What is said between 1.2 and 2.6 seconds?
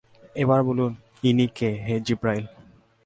ইনি কে, হে জিবরাঈল?